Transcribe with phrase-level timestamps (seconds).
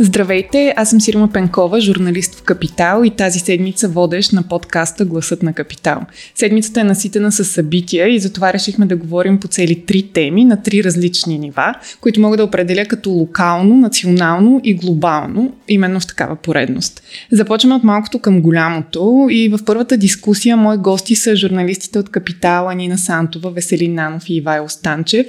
[0.00, 5.42] Здравейте, аз съм Сирма Пенкова, журналист в Капитал и тази седмица водещ на подкаста Гласът
[5.42, 6.00] на Капитал.
[6.34, 10.62] Седмицата е наситена с събития и затова решихме да говорим по цели три теми на
[10.62, 16.36] три различни нива, които мога да определя като локално, национално и глобално, именно в такава
[16.36, 17.02] поредност.
[17.32, 22.68] Започваме от малкото към голямото и в първата дискусия мои гости са журналистите от Капитал
[22.68, 25.26] Анина Сантова, Веселин Нанов и Ивайло Станчев,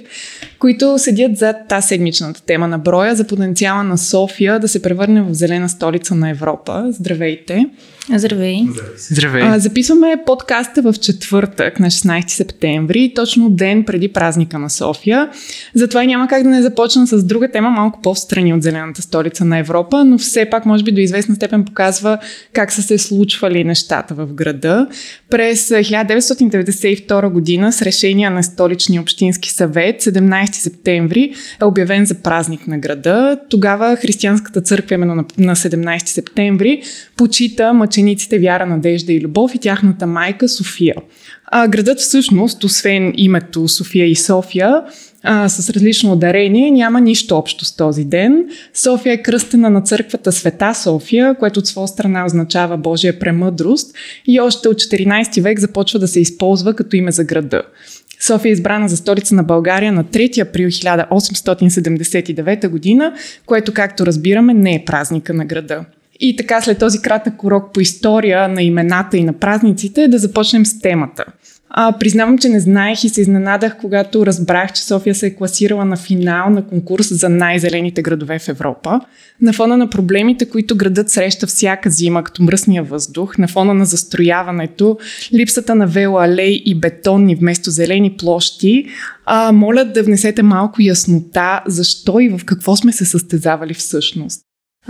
[0.59, 5.21] които седят зад тази седмичната тема на броя за потенциала на София да се превърне
[5.21, 6.85] в зелена столица на Европа.
[6.91, 7.65] Здравейте!
[8.15, 8.67] Здравей!
[8.97, 9.43] Здравей!
[9.43, 15.29] А, записваме подкаста в четвъртък на 16 септември, точно ден преди празника на София.
[15.75, 19.57] Затова няма как да не започна с друга тема, малко по-встрани от зелената столица на
[19.57, 22.17] Европа, но все пак може би до известна степен показва
[22.53, 24.87] как са се случвали нещата в града.
[25.29, 32.67] През 1992 година с решение на столичния общински съвет 17 септември е обявен за празник
[32.67, 33.39] на града.
[33.49, 36.81] Тогава християнската църква именно на 17 септември
[37.17, 37.98] почита мъчениците
[38.39, 40.95] Вяра, Надежда и Любов и тяхната майка София.
[41.45, 44.83] А, градът всъщност, освен името София и София,
[45.23, 48.45] а, с различно ударение, няма нищо общо с този ден.
[48.73, 53.95] София е кръстена на църквата Света София, което от своя страна означава Божия премъдрост
[54.27, 57.61] и още от 14 век започва да се използва като име за града.
[58.21, 63.13] София е избрана за столица на България на 3 април 1879 година,
[63.45, 65.85] което, както разбираме, не е празника на града.
[66.19, 70.65] И така след този кратък урок по история на имената и на празниците да започнем
[70.65, 71.25] с темата.
[71.71, 75.85] А, признавам, че не знаех и се изненадах, когато разбрах, че София се е класирала
[75.85, 79.01] на финал на конкурс за най-зелените градове в Европа.
[79.41, 83.85] На фона на проблемите, които градът среща всяка зима, като мръсния въздух, на фона на
[83.85, 84.97] застрояването,
[85.33, 88.85] липсата на велоалей и бетонни вместо зелени площи,
[89.25, 94.41] а, моля да внесете малко яснота защо и в какво сме се състезавали всъщност.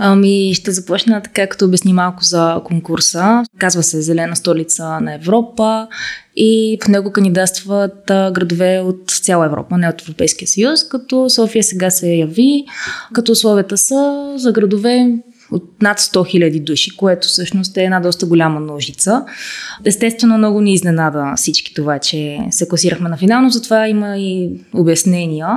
[0.02, 3.44] Ами, ще започна така, като обясни малко за конкурса.
[3.58, 5.88] Казва се Зелена столица на Европа
[6.36, 11.90] и в него кандидатстват градове от цяла Европа, не от Европейския съюз, като София сега
[11.90, 12.64] се яви,
[13.12, 15.18] като условията са за градове
[15.52, 19.24] от над 100 000 души, което всъщност е една доста голяма ножица.
[19.84, 25.48] Естествено, много ни изненада всички това, че се класирахме на финално, затова има и обяснения.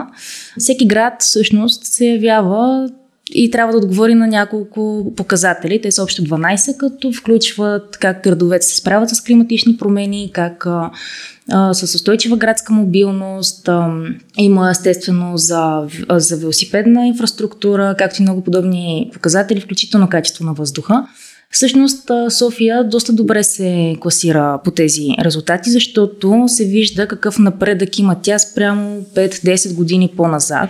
[0.58, 2.90] Всеки град всъщност се явява
[3.34, 5.82] и трябва да отговори на няколко показатели.
[5.82, 11.74] Те са общо 12, като включват как градовете се справят с климатични промени, как а,
[11.74, 13.94] с устойчива градска мобилност, а,
[14.38, 21.08] има естествено за, за велосипедна инфраструктура, както и много подобни показатели, включително качество на въздуха.
[21.52, 28.16] Всъщност София доста добре се класира по тези резултати, защото се вижда какъв напредък има
[28.22, 30.70] тя спрямо 5-10 години по-назад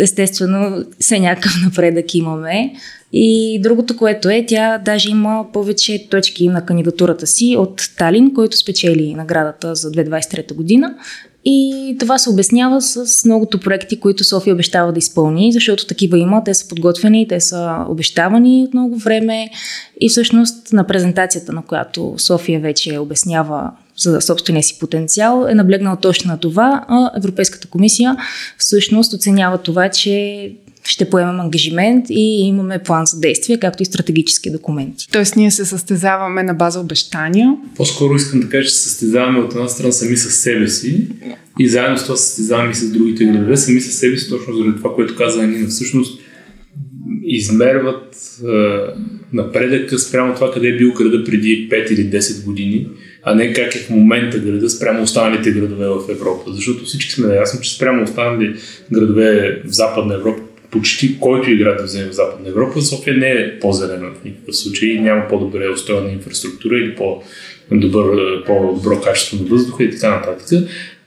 [0.00, 2.72] естествено все някакъв напредък имаме.
[3.12, 8.56] И другото, което е, тя даже има повече точки на кандидатурата си от Талин, който
[8.56, 10.94] спечели наградата за 2023 година.
[11.44, 16.44] И това се обяснява с многото проекти, които София обещава да изпълни, защото такива има,
[16.44, 19.50] те са подготвени, те са обещавани от много време.
[20.00, 25.96] И всъщност на презентацията, на която София вече обяснява за собствения си потенциал, е наблегнал
[25.96, 28.16] точно на това, а Европейската комисия
[28.58, 30.52] всъщност оценява това, че
[30.88, 35.08] ще поемем ангажимент и имаме план за действие, както и стратегически документи.
[35.12, 37.56] Тоест ние се състезаваме на база обещания.
[37.76, 41.08] По-скоро искам да кажа, че се състезаваме от една страна сами с себе си
[41.58, 44.76] и заедно с това състезаваме и с другите градове, сами с себе си, точно заради
[44.76, 45.68] това, което каза Нина.
[45.68, 46.20] Всъщност
[47.24, 48.46] измерват е,
[49.32, 52.86] напредъка спрямо това къде е бил града преди 5 или 10 години
[53.24, 56.52] а не как е в момента града спрямо останалите градове в Европа.
[56.52, 58.56] Защото всички сме наясни, че спрямо останали
[58.92, 60.42] градове в Западна Европа,
[60.74, 64.56] почти който и град да вземе в Западна Европа, София не е по-зелена в никакъв
[64.56, 70.46] случай няма по-добре устроена инфраструктура или по-добър, по-добро качество на въздуха и така нататък.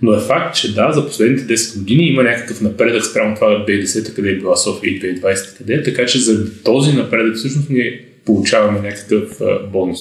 [0.01, 4.15] Но е факт, че да, за последните 10 години има някакъв напредък спрямо това 2010
[4.15, 8.79] къде е била София и 2020 къде, така че за този напредък всъщност ние получаваме
[8.79, 9.41] някакъв
[9.71, 9.99] бонус.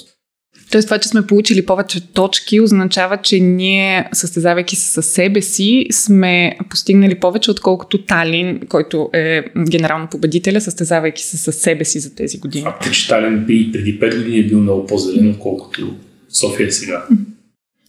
[0.71, 5.87] Тоест това, че сме получили повече точки, означава, че ние, състезавайки се със себе си,
[5.91, 12.15] сме постигнали повече, отколкото Талин, който е генерално победителя, състезавайки се със себе си за
[12.15, 12.65] тези години.
[12.65, 15.95] Факт е, че Талин преди 5 години е бил много по-зелен, отколкото
[16.29, 17.07] София е сега.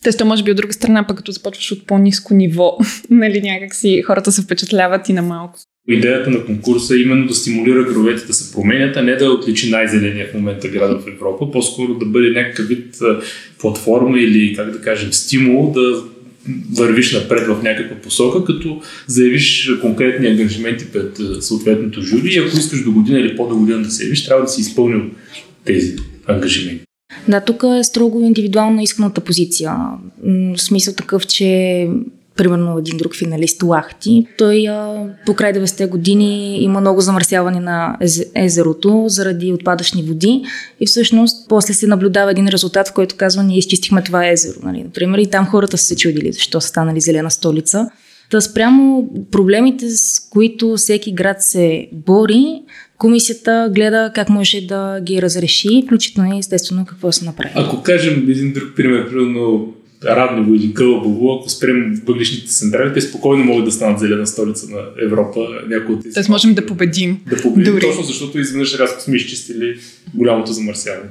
[0.04, 2.78] Тоест, то може би от друга страна, пък като започваш от по-низко ниво,
[3.10, 5.60] нали, някакси хората се впечатляват и на малко.
[5.90, 9.70] Идеята на конкурса е именно да стимулира градовете да се променят, а не да отличи
[9.70, 12.98] най-зеления в момента град в Европа, по-скоро да бъде някакъв вид
[13.60, 16.04] платформа или, как да кажем, стимул да
[16.76, 22.84] вървиш напред в някаква посока, като заявиш конкретни ангажименти пред съответното жури и ако искаш
[22.84, 25.02] до година или по-до година да се явиш, трябва да си изпълнил
[25.66, 25.96] тези
[26.28, 26.84] ангажименти.
[27.28, 29.76] Да, тук е строго индивидуално исканата позиция.
[30.56, 31.88] В смисъл такъв, че
[32.38, 34.28] примерно един друг финалист Лахти.
[34.38, 37.98] Той а, по край 90-те години има много замърсяване на
[38.36, 40.44] езерото заради отпадъчни води
[40.80, 44.60] и всъщност после се наблюдава един резултат, в който казва ние изчистихме това езеро.
[44.64, 47.90] Нали, например, и там хората са се чудили защо са станали зелена столица.
[48.32, 52.62] Та спрямо проблемите, с които всеки град се бори,
[52.98, 57.52] комисията гледа как може да ги разреши, включително и естествено какво се направи.
[57.56, 59.74] Ако кажем един друг пример, примерно
[60.06, 64.80] Радново или Гълъбово, ако спрем въглишните централи, те спокойно могат да станат зелена столица на
[65.02, 65.48] Европа.
[65.68, 66.14] Някои от тези.
[66.14, 67.20] Тоест можем да победим.
[67.30, 67.82] Да победим, Дори.
[67.82, 69.80] точно защото изведнъж рязко сме изчистили
[70.16, 71.10] голямото замърсяване.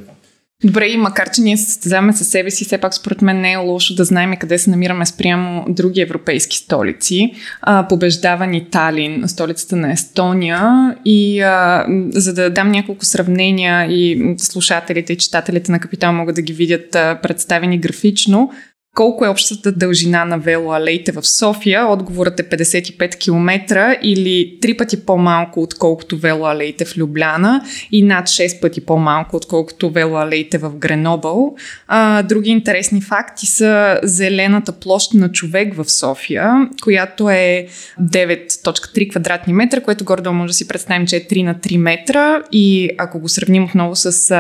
[0.64, 3.52] Добре, и макар че ние се състезаваме със себе си, все пак според мен не
[3.52, 7.32] е лошо да знаем къде се намираме спрямо други европейски столици.
[7.60, 10.94] А, побеждава ни Талин, столицата на Естония.
[11.04, 16.42] И а, за да дам няколко сравнения и слушателите и читателите на Капитал могат да
[16.42, 18.50] ги видят а, представени графично,
[18.96, 21.87] колко е общата дължина на велоалеите в София?
[21.87, 28.60] Отговорът е 55 км или три пъти по-малко отколкото велоалеите в Любляна и над 6
[28.60, 31.56] пъти по-малко отколкото велоалеите в Гренобъл.
[31.88, 37.66] А, други интересни факти са зелената площ на човек в София, която е
[38.02, 42.43] 9.3 квадратни метра, което гордо може да си представим, че е 3 на 3 метра
[42.52, 44.34] и ако го сравним отново с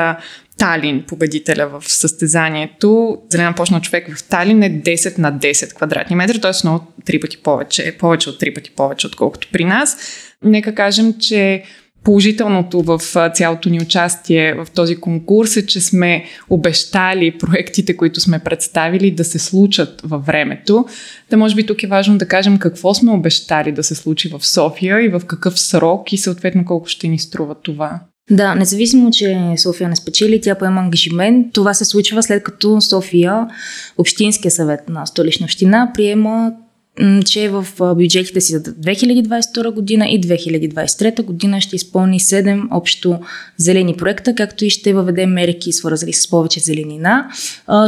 [0.58, 3.18] Талин, победителя в състезанието.
[3.30, 6.52] Зелена почна човек в Талин е 10 на 10 квадратни метра, т.е.
[6.64, 9.96] много три пъти повече, повече от три пъти повече, отколкото при нас.
[10.44, 11.62] Нека кажем, че
[12.06, 13.00] положителното в
[13.34, 19.24] цялото ни участие в този конкурс е, че сме обещали проектите, които сме представили да
[19.24, 20.86] се случат във времето.
[21.30, 24.46] Та може би тук е важно да кажем какво сме обещали да се случи в
[24.46, 28.00] София и в какъв срок и съответно колко ще ни струва това.
[28.30, 31.52] Да, независимо, че София не спечели, тя поема ангажимент.
[31.52, 33.46] Това се случва след като София,
[33.98, 36.52] Общинския съвет на столична община, приема
[37.24, 43.18] че в бюджетите си за 2022 година и 2023 година ще изпълни 7 общо
[43.56, 47.28] зелени проекта, както и ще въведе мерки, свързани с повече зеленина.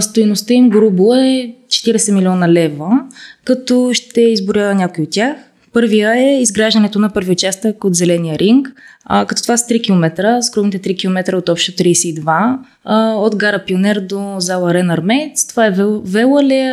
[0.00, 3.00] Стоеността им грубо е 40 милиона лева,
[3.44, 5.36] като ще изборя някои от тях.
[5.72, 8.68] Първия е изграждането на първи участък от Зеления ринг,
[9.04, 13.64] а, като това са 3 км, скромните 3 км от общо 32, а, от гара
[13.66, 15.46] Пионер до зала Рен Армеец.
[15.46, 16.02] Това е вел,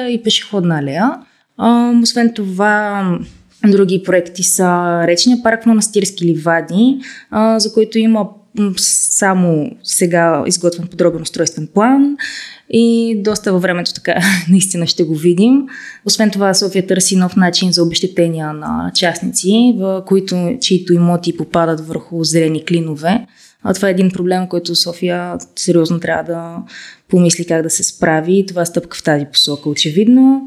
[0.09, 1.12] и пешеходна алея.
[1.57, 3.03] А, освен това,
[3.65, 6.97] други проекти са речния парк Монастирски ливади,
[7.31, 8.27] а, за който има
[8.80, 12.18] само сега изготвен подробен устройствен план
[12.69, 14.19] и доста във времето така
[14.50, 15.65] наистина ще го видим.
[16.06, 21.88] Освен това София търси нов начин за обещетения на частници, в които, чието имоти попадат
[21.88, 23.25] върху зелени клинове.
[23.63, 26.57] А това е един проблем, който София сериозно трябва да
[27.10, 28.46] помисли как да се справи.
[28.48, 30.42] Това стъпка в тази посока, очевидно.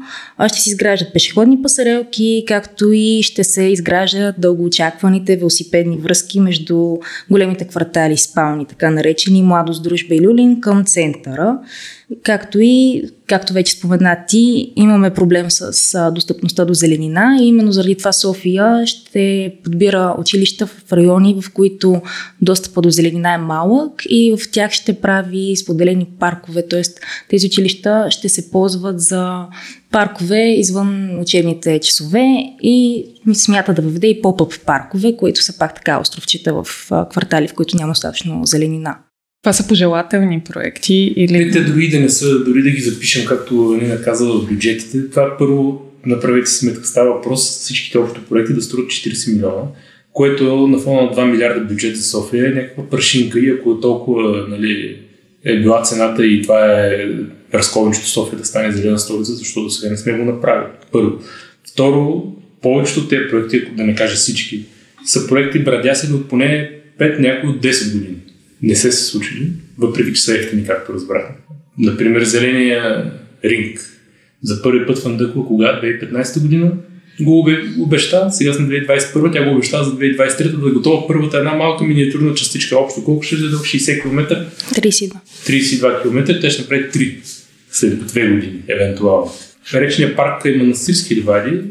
[0.47, 6.97] Ще се изграждат пешеходни пасарелки, както и ще се изграждат дългоочакваните велосипедни връзки между
[7.29, 11.59] големите квартали спални, така наречени Младост, Дружба и Люлин към центъра.
[12.23, 17.95] Както и, както вече спомена ти, имаме проблем с достъпността до зеленина и именно заради
[17.95, 22.01] това София ще подбира училища в райони, в които
[22.41, 26.81] достъпа до зеленина е малък и в тях ще прави споделени паркове, т.е.
[27.29, 29.45] тези училища ще се ползват за
[29.91, 32.25] паркове извън учебните часове
[32.63, 37.53] и смята да въведе и поп-ъп паркове, които са пак така островчета в квартали, в
[37.53, 38.97] които няма достатъчно зеленина.
[39.43, 41.51] Това са пожелателни проекти или...
[41.51, 45.35] Те дори да не са, дори да ги запишем, както Нина каза в бюджетите, това
[45.37, 46.87] първо направете сметка.
[46.87, 49.61] Става въпрос всичките общо проекти да струват 40 милиона,
[50.13, 53.81] което на фона на 2 милиарда бюджет за София е някаква прашинка и ако е
[53.81, 54.97] толкова нали,
[55.45, 57.09] е била цената и това е
[57.53, 60.71] разковничето София да стане зелена столица, защото сега не сме го направили.
[60.91, 61.19] Първо.
[61.71, 64.65] Второ, повечето от тези проекти, да не кажа всички,
[65.05, 68.15] са проекти брадясени от поне 5, някои от 10 години
[68.61, 71.35] не се се случили, въпреки че са ефтини, както разбрахме.
[71.77, 73.11] Например, зеления
[73.45, 73.79] ринг.
[74.43, 75.81] За първи път в Андъкла, кога?
[75.83, 76.71] 2015 година,
[77.21, 77.49] го
[77.79, 81.83] обеща, сега сме 2021, тя го обеща за 2023 да е готова първата една малка
[81.83, 82.77] миниатюрна частичка.
[82.77, 84.45] Общо колко ще даде 60 км?
[84.73, 85.11] 32.
[85.45, 87.15] 32 км, те ще направи 3.
[87.71, 89.31] след две години, евентуално.
[89.73, 91.61] Речният парк има на Сирски ливади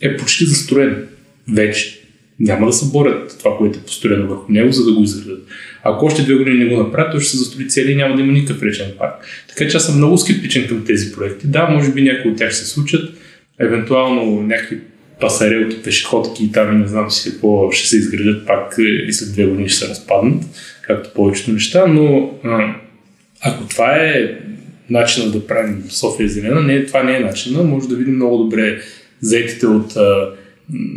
[0.00, 1.06] е почти застроен
[1.52, 2.00] вече.
[2.40, 5.46] Няма да се борят това, което е построено върху него, за да го изградат.
[5.84, 8.22] Ако още две години не го направят, то ще се застрои цели и няма да
[8.22, 9.14] има никакъв речен парк.
[9.48, 11.46] Така че аз съм много скептичен към тези проекти.
[11.46, 13.14] Да, може би някои от тях ще се случат,
[13.60, 14.78] евентуално някакви
[15.20, 18.76] пасарелки, пешеходки и там и не знам си какво ще се изградят пак
[19.08, 20.44] и след две години ще се разпаднат,
[20.82, 22.34] както повечето неща, но
[23.40, 24.38] ако това е
[24.90, 27.66] начинът да правим София зелена, не, това не е начинът.
[27.66, 28.78] Може да видим много добре
[29.20, 29.92] заетите от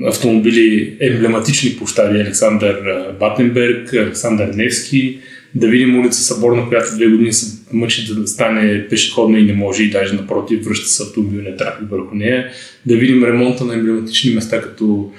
[0.08, 2.84] автомобили емблематични площади Александър
[3.20, 5.20] Батенберг, Александър Невски,
[5.56, 9.84] да видим улица Съборна, която две години се мъчи да стане пешеходна и не може
[9.84, 12.48] и даже напротив връща се автомобилния трафик върху нея,
[12.86, 15.12] да видим ремонта на емблематични места като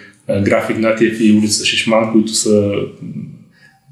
[0.45, 2.73] Граф Игнатиев и улица Шишман, които са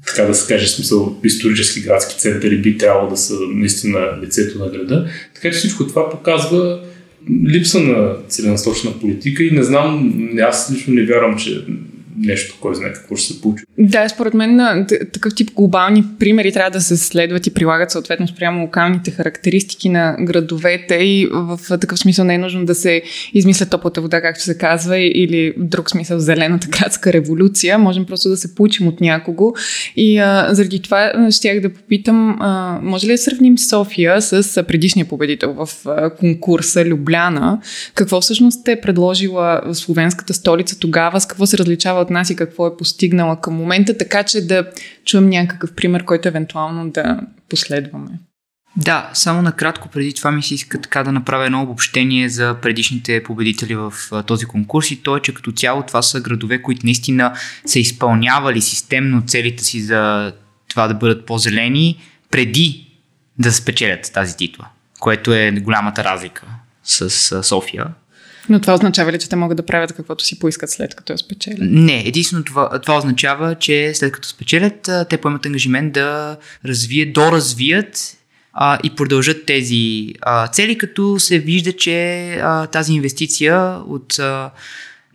[0.07, 4.71] така да се каже, смисъл исторически градски центъри би трябвало да са наистина лицето на
[4.71, 5.07] града.
[5.35, 6.79] Така че всичко това показва
[7.47, 11.65] липса на целенасочена политика и не знам, аз лично не вярвам, че
[12.19, 13.63] нещо, кой знае какво ще се получи.
[13.77, 18.61] Да, според мен такъв тип глобални примери трябва да се следват и прилагат съответно спрямо
[18.61, 23.01] локалните характеристики на градовете и в такъв смисъл не е нужно да се
[23.33, 27.77] измисля топлата вода, както се казва, или в друг смисъл зелената градска революция.
[27.77, 29.53] Можем просто да се получим от някого.
[29.95, 35.05] И а, заради това щях да попитам, а, може ли да сравним София с предишния
[35.05, 37.61] победител в а, конкурса Любляна?
[37.95, 41.21] Какво всъщност е предложила словенската столица тогава?
[41.21, 44.71] С какво се различава от нас и какво е постигнала към момента, така че да
[45.05, 48.09] чуем някакъв пример, който евентуално да последваме.
[48.77, 53.23] Да, само накратко преди това ми се иска така да направя едно обобщение за предишните
[53.23, 53.93] победители в
[54.25, 57.33] този конкурс и то е, че като цяло това са градове, които наистина
[57.65, 60.33] са изпълнявали системно целите си за
[60.67, 61.99] това да бъдат по-зелени
[62.31, 62.87] преди
[63.39, 64.67] да спечелят тази титла,
[64.99, 66.43] което е голямата разлика
[66.83, 67.85] с София.
[68.49, 71.17] Но това означава ли, че те могат да правят каквото си поискат след като я
[71.17, 71.59] спечелят?
[71.61, 78.17] Не, единствено това, това означава, че след като спечелят, те поемат ангажимент да развият, доразвият
[78.53, 84.51] а, и продължат тези а, цели, като се вижда, че а, тази инвестиция от а,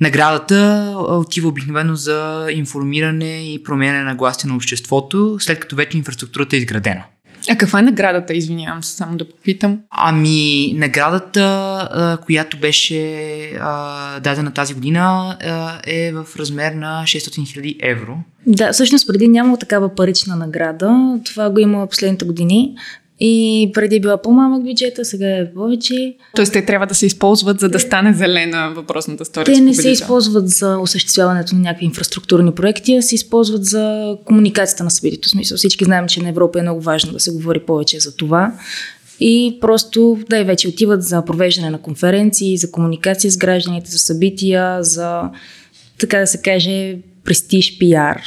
[0.00, 6.56] наградата отива обикновено за информиране и променяне на гласите на обществото, след като вече инфраструктурата
[6.56, 7.04] е изградена.
[7.50, 9.80] А каква е наградата, извинявам се, само да попитам?
[9.90, 12.98] Ами, наградата, която беше
[14.20, 15.36] дадена тази година,
[15.86, 18.16] е в размер на 600 000 евро.
[18.46, 21.18] Да, всъщност преди нямало такава парична награда.
[21.24, 22.74] Това го има последните години.
[23.21, 26.16] И преди е била по-малък бюджета, сега е повече.
[26.35, 29.52] Тоест те трябва да се използват, за да стане зелена въпросната столица.
[29.52, 29.83] Те не победител.
[29.83, 35.28] се използват за осъществяването на някакви инфраструктурни проекти, а се използват за комуникацията на събитието.
[35.28, 38.52] смисъл всички знаем, че на Европа е много важно да се говори повече за това.
[39.21, 44.83] И просто да вече отиват за провеждане на конференции, за комуникация с гражданите, за събития,
[44.83, 45.30] за
[45.99, 48.23] така да се каже престиж, пиар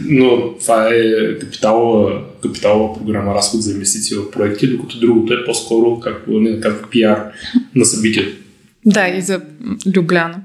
[0.00, 6.00] но това е капиталова, капиталова програма, разход за инвестиции в проекти, докато другото е по-скоро,
[6.00, 7.24] както не казва, пиар
[7.74, 8.36] на събитието.
[8.86, 9.42] Да, и за
[9.96, 10.40] Любляна.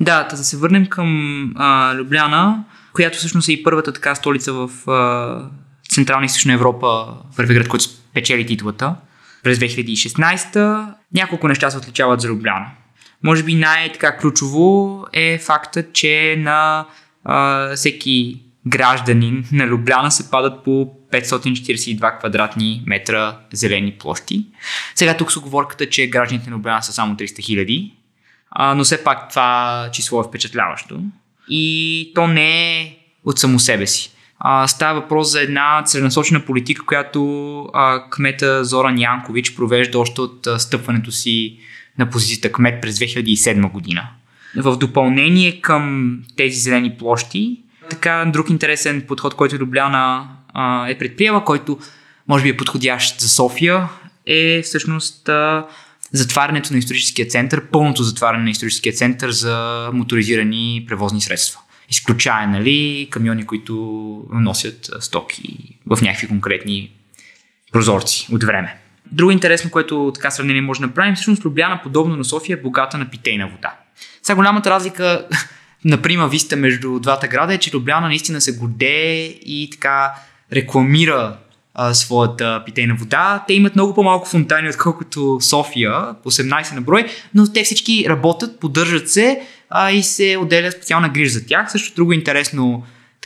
[0.00, 4.90] Да, да се върнем към а, Любляна, която всъщност е и първата така столица в
[4.90, 5.50] а,
[5.88, 7.06] Централна и Източна Европа,
[7.36, 8.94] първи град, който спечели титлата
[9.42, 10.86] през 2016.
[11.14, 12.66] Няколко неща се отличават за Любляна.
[13.22, 16.86] Може би най-така ключово е фактът, че на
[17.24, 20.70] а, всеки гражданин на Любляна се падат по
[21.12, 24.46] 542 квадратни метра зелени площи.
[24.94, 27.92] Сега тук с оговорката, че гражданите на Любляна са само 300 хиляди,
[28.76, 31.00] но все пак това число е впечатляващо.
[31.48, 34.10] И то не е от само себе си.
[34.38, 40.46] А, става въпрос за една целенасочена политика, която а, кмета Зоран Янкович провежда още от
[40.46, 41.58] а, стъпването си
[41.98, 44.08] на позицията кмет през 2007 година.
[44.56, 51.44] В допълнение към тези зелени площи, така, друг интересен подход, който Любляна а, е предприела,
[51.44, 51.78] който
[52.28, 53.88] може би е подходящ за София,
[54.26, 55.66] е всъщност а,
[56.12, 61.60] затварянето на историческия център, пълното затваряне на историческия център за моторизирани превозни средства.
[61.90, 63.74] Изключая, нали, камиони, които
[64.32, 66.92] носят стоки в някакви конкретни
[67.72, 68.76] прозорци от време.
[69.12, 72.98] Друго интересно, което така сравнение може да направим, всъщност Любляна, подобно на София, е богата
[72.98, 73.74] на питейна вода.
[74.22, 75.26] Сега голямата разлика
[75.84, 80.14] на прима виста между двата града е, че Любляна наистина се гордее и така
[80.52, 81.36] рекламира
[81.74, 83.44] а, своята питейна вода.
[83.46, 85.92] Те имат много по-малко фонтани, отколкото София,
[86.24, 91.30] 18 на брой, но те всички работят, поддържат се а, и се отделя специална грижа
[91.30, 91.72] за тях.
[91.72, 92.84] Също друго интересно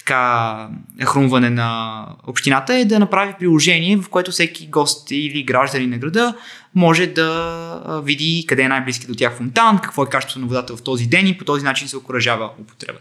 [0.09, 0.69] така
[1.05, 6.35] хрумване на общината е да направи приложение, в което всеки гост или гражданин на града
[6.75, 10.83] може да види къде е най-близки до тях фонтан, какво е качеството на водата в
[10.83, 12.99] този ден и по този начин се окоръжава употреба.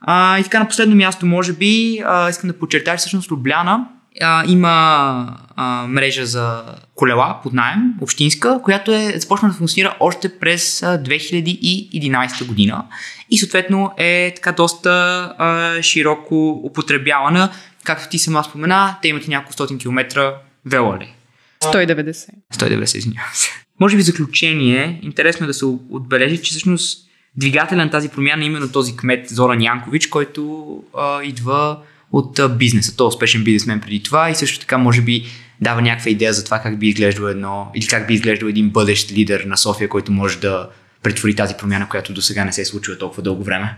[0.00, 3.86] А, и така на последно място, може би, а, искам да подчертая, всъщност Любляна
[4.20, 6.62] а, има а, мрежа за
[6.94, 12.84] колела под найем, общинска, която е започнала да функционира още през 2011 година
[13.30, 14.90] и съответно е така доста
[15.38, 17.50] а, широко употребявана.
[17.84, 20.34] Както ти сама спомена, те имат няколко стотин километра
[20.66, 21.14] велали.
[21.62, 22.28] 190.
[22.54, 23.50] 190, извинявам се.
[23.80, 28.46] Може би заключение, интересно е да се отбележи, че всъщност двигателя на тази промяна е
[28.46, 31.78] именно този кмет Зоран Янкович, който а, идва
[32.18, 32.96] от бизнеса.
[32.96, 35.24] Той е успешен бизнесмен преди това и също така може би
[35.60, 39.12] дава някаква идея за това как би изглеждало едно или как би изглеждал един бъдещ
[39.12, 40.68] лидер на София, който може да
[41.02, 43.76] претвори тази промяна, която до сега не се е случила толкова дълго време.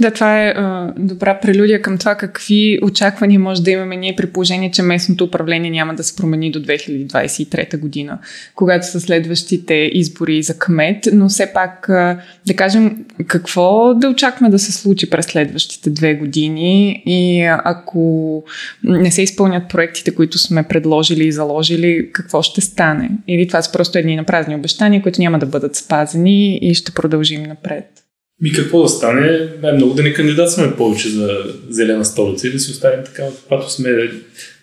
[0.00, 4.26] Да, това е а, добра прелюдия към това какви очаквания може да имаме ние при
[4.26, 8.18] положение, че местното управление няма да се промени до 2023 година,
[8.54, 14.50] когато са следващите избори за кмет, но все пак а, да кажем какво да очакваме
[14.50, 18.44] да се случи през следващите две години и ако
[18.84, 23.10] не се изпълнят проектите, които сме предложили и заложили, какво ще стане?
[23.28, 27.42] Или това са просто едни напразни обещания, които няма да бъдат спазени и ще продължим
[27.42, 28.09] напред?
[28.42, 29.48] Ми какво да стане?
[29.62, 34.10] Най-много да не кандидатстваме повече за зелена столица и да си останем така, каквато сме,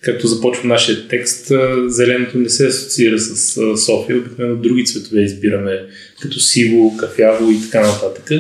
[0.02, 1.52] както започва нашия текст,
[1.88, 5.86] зеленото не се асоциира с София, обикновено други цветове избираме,
[6.22, 8.32] като сиво, кафяво и така нататък.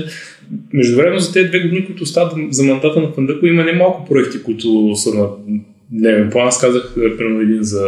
[0.74, 4.96] Междувременно за тези две години, които остават за мандата на Пандъко, има немалко проекти, които
[4.96, 5.27] са на
[5.91, 6.48] дневен план.
[6.48, 7.88] Аз казах, примерно един за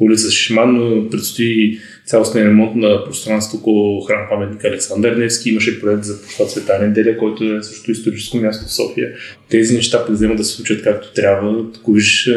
[0.00, 5.50] улица Шишман, но предстои цялостния ремонт на пространството около храм паметник Александър Невски.
[5.50, 9.12] Имаше проект за това Света неделя, който е също историческо място в София.
[9.48, 11.66] Тези неща пък вземат да се случат както трябва.
[11.88, 12.30] Виж,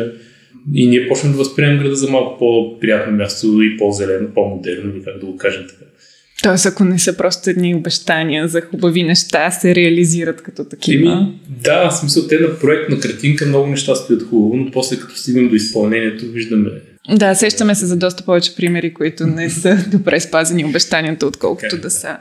[0.74, 5.20] и ние почнем да възприемем града за малко по-приятно място и по-зелено, по-модерно, или как
[5.20, 5.86] да го кажем така.
[6.44, 11.13] Тоест, ако не са просто едни обещания за хубави неща, се реализират като такива.
[11.13, 15.00] Еми, да, в смисъл, те на проект, на картинка много неща стоят хубаво, но после
[15.00, 16.69] като стигнем до изпълнението, виждаме
[17.10, 21.91] да, сещаме се за доста повече примери, които не са добре спазени обещанията, отколкото да
[21.91, 22.17] са.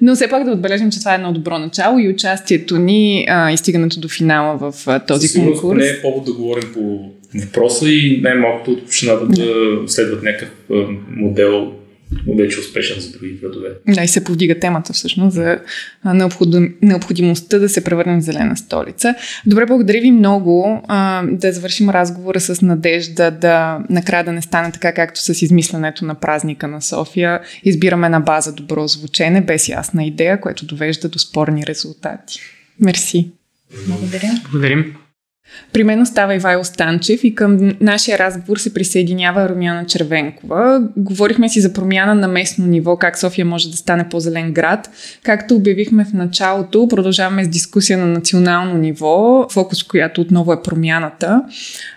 [0.00, 3.52] Но все пак да отбележим, че това е едно добро начало и участието ни а,
[3.52, 5.78] и стигането до финала в а, този Със конкурс.
[5.78, 9.44] Не е повод да говорим по въпроса и най-малкото от общината да
[9.86, 10.50] следват някакъв
[11.08, 11.72] модел
[12.38, 13.68] вече успешен за други градове.
[13.88, 15.58] Да, и се повдига темата всъщност за
[16.04, 19.14] необходим, необходимостта да се превърнем в зелена столица.
[19.46, 20.82] Добре, благодаря ви много.
[20.88, 26.04] А, да завършим разговора с надежда да накрая да не стане така, както с измисленето
[26.04, 27.40] на празника на София.
[27.64, 32.40] Избираме на база добро звучене, без ясна идея, което довежда до спорни резултати.
[32.80, 33.30] Мерси.
[33.88, 34.30] Благодаря.
[34.42, 34.94] Благодарим.
[35.72, 40.82] При мен остава Ивайло Станчев и към нашия разговор се присъединява Румяна Червенкова.
[40.96, 44.90] Говорихме си за промяна на местно ниво, как София може да стане по-зелен град.
[45.22, 51.42] Както обявихме в началото, продължаваме с дискусия на национално ниво, фокус която отново е промяната.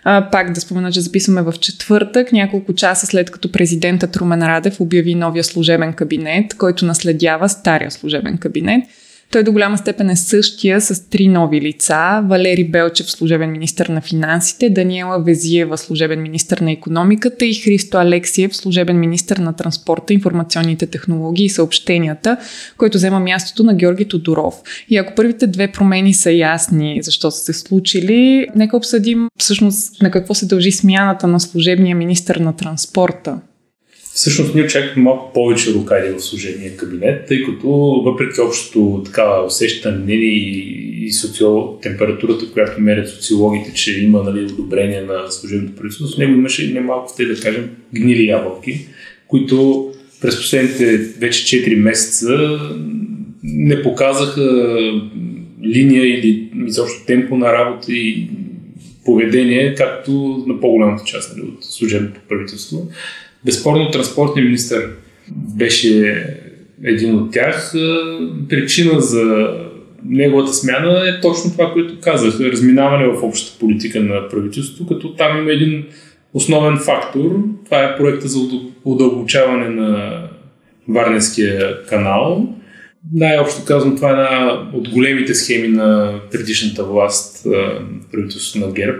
[0.03, 4.81] А, пак да спомена, че записваме в четвъртък, няколко часа след като президентът Румен Радев
[4.81, 8.83] обяви новия служебен кабинет, който наследява стария служебен кабинет.
[9.31, 12.21] Той до голяма степен е същия с три нови лица.
[12.25, 18.55] Валери Белчев, служебен министр на финансите, Даниела Везиева, служебен министр на економиката и Христо Алексиев,
[18.55, 22.37] служебен министр на транспорта, информационните технологии и съобщенията,
[22.77, 24.55] който взема мястото на Георги Тодоров.
[24.89, 30.11] И ако първите две промени са ясни защо са се случили, нека обсъдим всъщност на
[30.11, 33.37] какво се дължи смяната на служебния министр на транспорта.
[34.13, 37.69] Всъщност ние очакваме малко повече рокади в служебния кабинет, тъй като
[38.05, 41.79] въпреки общото така усещане и, социол...
[41.81, 47.25] температурата, която мерят социологите, че има нали, одобрение на служебното правителство, него имаше немалко, те
[47.25, 48.85] да кажем, гнили ябълки,
[49.27, 49.89] които
[50.21, 52.59] през последните вече 4 месеца
[53.43, 54.41] не показаха
[55.63, 58.29] линия или изобщо темпо на работа и
[59.05, 62.91] поведение, както на по-голямата част нали, от служебното правителство.
[63.45, 64.75] Безспорно транспортният министр
[65.57, 66.25] беше
[66.83, 67.73] един от тях.
[68.49, 69.49] Причина за
[70.05, 72.39] неговата смяна е точно това, което казах.
[72.39, 75.83] Разминаване в общата политика на правителството, като там има един
[76.33, 77.43] основен фактор.
[77.65, 78.39] Това е проекта за
[78.85, 80.21] удълбочаване на
[80.87, 82.55] Варненския канал.
[83.13, 87.47] Най-общо казвам, това е една от големите схеми на предишната власт,
[88.11, 88.97] правителството на ГЕРБ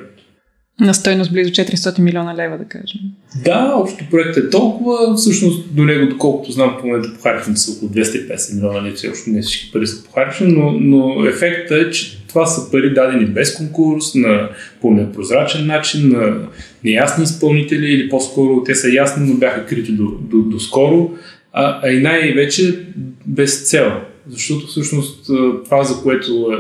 [0.80, 3.02] На стойност близо 400 милиона лева, да кажем.
[3.46, 5.16] Да, общо проект е толкова.
[5.16, 9.42] Всъщност до него, доколкото знам, по момента похарчени са около 250 милиона, все още не
[9.42, 14.16] всички пари са похарчени, но, но ефектът е, че това са пари дадени без конкурс,
[14.16, 14.50] на,
[14.82, 16.38] по непрозрачен начин, на
[16.84, 21.12] неясни изпълнители или по-скоро те са ясни, но бяха крити до, до, до скоро,
[21.54, 22.80] а, а и най-вече
[23.26, 23.92] без цел.
[24.30, 25.32] Защото всъщност
[25.66, 26.52] това, за което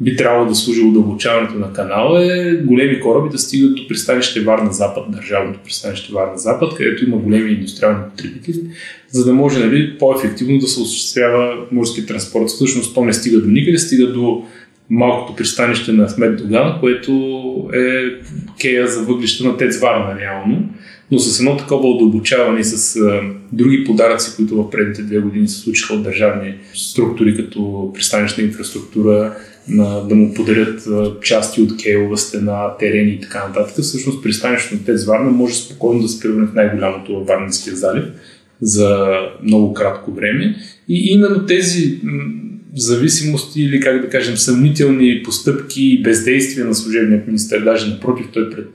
[0.00, 4.72] би трябвало да служи удълбочаването на канала е големи кораби да стигат до пристанище Варна
[4.72, 8.60] Запад, държавното пристанище Варна Запад, където има големи индустриални потребители,
[9.10, 12.48] за да може нали, по-ефективно да се осъществява морски транспорт.
[12.48, 14.44] Всъщност то не стига до никъде, стига до
[14.90, 17.12] малкото пристанище на Смет Доган, което
[17.74, 18.04] е
[18.60, 20.68] кея за въглища на Тец Варна реално
[21.10, 23.20] но с едно такова удълбочаване с а,
[23.52, 29.36] други подаръци, които в предните две години се случиха от държавни структури, като пристанищна инфраструктура,
[29.68, 33.84] на, да му подарят а, части от кейлова стена, терени и така нататък.
[33.84, 38.04] Всъщност пристанището на Тец Варна може спокойно да се превърне в най-голямото във Варненския залив
[38.62, 39.06] за
[39.42, 40.56] много кратко време.
[40.88, 42.00] И именно тези
[42.74, 48.50] зависимости или как да кажем съмнителни постъпки и бездействия на служебния министър, даже напротив, той
[48.50, 48.68] пред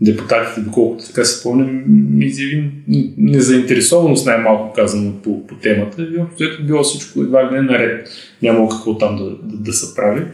[0.00, 1.82] депутатите, доколкото така си спомням,
[2.20, 2.70] изяви
[3.18, 6.02] незаинтересованост най-малко казано по, по темата.
[6.02, 8.08] И общо било всичко едва ли не наред.
[8.42, 10.24] Няма какво там да, да, да се прави.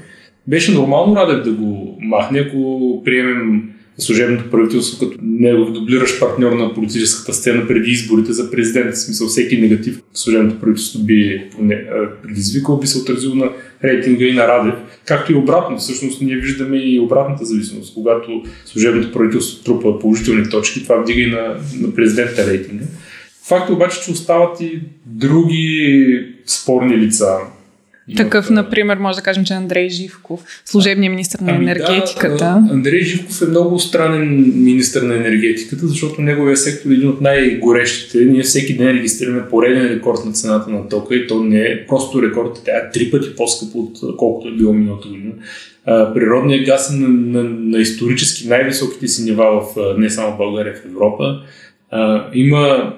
[0.46, 6.74] Беше нормално Радев да го махне, ако приемем служебното правителство като негов дублиращ партньор на
[6.74, 8.94] политическата сцена преди изборите за президент.
[8.94, 11.42] В смисъл всеки негатив служебното правителство би
[12.22, 13.50] предизвикал, би се отразил на
[13.85, 14.74] рейтинга и на Радев.
[15.04, 15.78] Както и обратно.
[15.78, 17.94] Всъщност ние виждаме и обратната зависимост.
[17.94, 22.85] Когато служебното правителство трупа положителни точки, това вдига и на, на президента рейтинга.
[23.48, 27.37] Факт е обаче, че остават и други спорни лица,
[28.16, 32.37] такъв, например, може да кажем, че Андрей Живков, служебният министр на ами енергетиката.
[32.37, 37.21] Да, Андрей Живков е много странен министр на енергетиката, защото неговия сектор е един от
[37.21, 38.25] най-горещите.
[38.25, 42.23] Ние всеки ден регистрираме пореден рекорд на цената на тока и то не е просто
[42.23, 45.33] рекорд, тя е три пъти по-скъпо от колкото е било миналата година.
[46.14, 50.75] Природният газ е на, на, на исторически най-високите си нива в, не само в България,
[50.75, 51.40] в Европа.
[52.35, 52.95] Има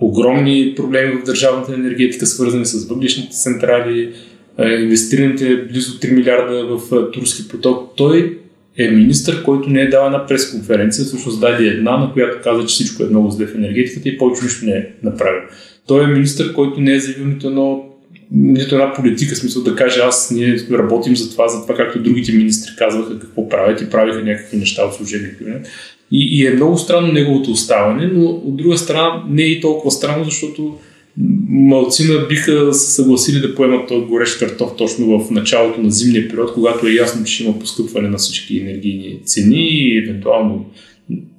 [0.00, 4.12] огромни проблеми в държавната енергетика, свързани с въглишните централи,
[4.58, 7.92] инвестираните близо 3 милиарда в турски поток.
[7.96, 8.38] Той
[8.76, 12.74] е министър, който не е дал една пресконференция, всъщност даде една, на която каза, че
[12.74, 15.42] всичко е много зле в енергетиката и повече нищо не е направил.
[15.86, 17.84] Той е министър, който не е заявил нито едно
[18.30, 22.32] нито една политика, смисъл да каже аз ние работим за това, за това, както другите
[22.32, 25.34] министри казваха какво правят и правиха някакви неща от служебния
[26.12, 29.90] И, и е много странно неговото оставане, но от друга страна не е и толкова
[29.90, 30.78] странно, защото
[31.48, 36.52] малцина биха се съгласили да поемат този горещ картоф точно в началото на зимния период,
[36.54, 40.66] когато е ясно, че има поскъпване на всички енергийни цени и евентуално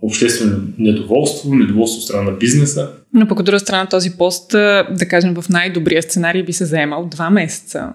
[0.02, 2.90] обществено недоволство, недоволство страна на бизнеса.
[3.14, 7.30] Но от друга страна този пост, да кажем в най-добрия сценарий би се заемал два
[7.30, 7.94] месеца.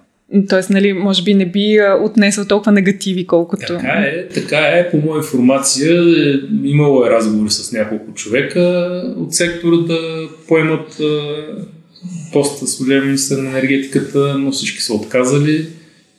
[0.48, 3.66] Тоест, нали, може би не би отнесъл толкова негативи, колкото...
[3.66, 4.90] Така е, така е.
[4.90, 11.00] По моя информация, е, имало е разговори с няколко човека от сектора да поемат
[12.32, 15.66] поста служебен министър на енергетиката, но всички са отказали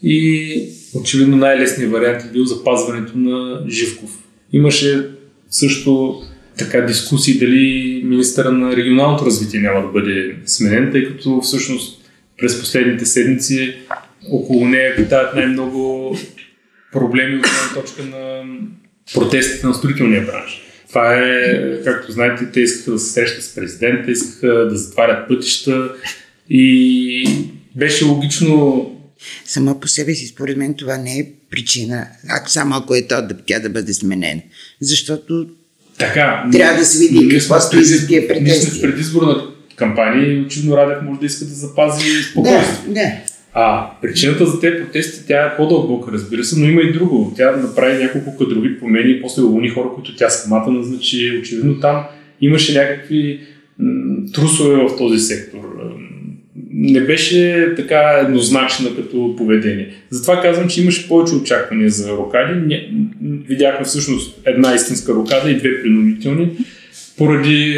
[0.04, 0.54] и
[0.93, 4.17] очевидно най-лесният вариант е бил запазването на Живков.
[4.54, 5.08] Имаше
[5.50, 6.21] също
[6.58, 12.02] така дискусии дали министъра на регионалното развитие няма да бъде сменен, тъй като всъщност
[12.38, 13.76] през последните седмици
[14.29, 16.17] около нея витаят най-много
[16.91, 18.43] проблеми от една точка на
[19.13, 20.62] протестите на строителния бранш.
[20.88, 25.91] Това е, както знаете, те искаха да се срещат с президента, искаха да затварят пътища
[26.49, 27.27] и
[27.75, 28.88] беше логично
[29.45, 33.27] Сама по себе си, според мен, това не е причина, ако само ако е то
[33.27, 34.41] да, тя да бъде сменена.
[34.81, 35.47] Защото
[35.97, 38.43] така, трябва да се види какво стои за тия претести.
[38.43, 42.88] Ние сме в предизборна кампания и очевидно Радев може да иска да запази спокойствие.
[42.88, 43.12] Да, да.
[43.54, 47.34] А причината за тези протести, тя е по-дълбока, разбира се, но има и друго.
[47.38, 51.40] Тя направи няколко кадрови промени после уволни хора, които тя самата назначи.
[51.42, 52.04] Очевидно там
[52.42, 53.40] имаше някакви
[53.80, 55.60] м- трусове в този сектор.
[56.74, 59.94] Не беше така еднозначна като поведение.
[60.10, 62.88] Затова казвам, че имаше повече очаквания за рокади.
[63.48, 66.50] Видяхме всъщност една истинска рокада и две принудителни,
[67.18, 67.76] поради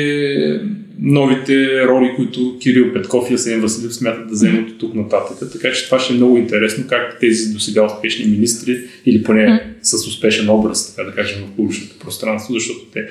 [0.99, 5.51] новите роли, които Кирил Петков и Асен Василев смятат да вземат от тук нататък.
[5.51, 9.41] Така че това ще е много интересно как тези до сега успешни министри или поне
[9.41, 9.62] mm.
[9.82, 13.08] с успешен образ, така да кажем, в публичното пространство, защото те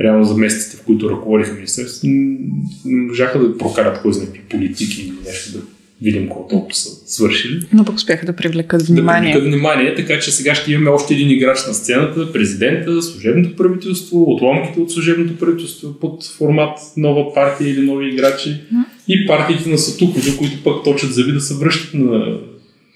[0.00, 2.06] реално за месеците, в които ръководиха министерството,
[2.84, 5.64] можаха да прокарат кой знае политики или нещо да
[6.02, 7.60] видим какво толкова са свършили.
[7.72, 9.32] Но пък успяха да привлекат внимание.
[9.32, 13.56] Да привлекат внимание, така че сега ще имаме още един играч на сцената, президента, служебното
[13.56, 18.84] правителство, отломките от служебното правителство под формат нова партия или нови играчи mm.
[19.08, 22.38] и партиите на Сатукове, които пък точат зави да се връщат на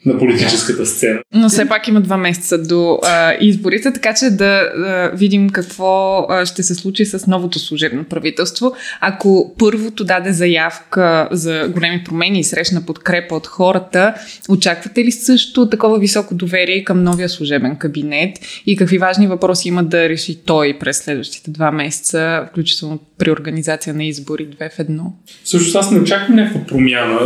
[0.07, 1.19] на политическата сцена.
[1.35, 6.27] Но все пак има два месеца до а, изборите, така че да а, видим какво
[6.29, 8.73] а, ще се случи с новото служебно правителство.
[9.01, 14.15] Ако първото даде заявка за големи промени и срещна подкрепа от хората,
[14.49, 19.85] очаквате ли също такова високо доверие към новия служебен кабинет и какви важни въпроси има
[19.85, 25.01] да реши той през следващите два месеца, включително при организация на избори 2 в 1?
[25.45, 27.19] Също аз не очаквам някаква промяна,